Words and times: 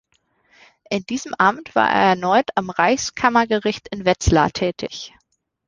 In 0.89 1.05
diesem 1.05 1.35
Amt 1.37 1.75
war 1.75 1.87
er 1.87 2.01
erneut 2.09 2.49
am 2.55 2.71
Reichskammergericht 2.71 3.87
in 3.89 4.03
Wetzlar 4.03 4.51
tätig. 4.51 5.13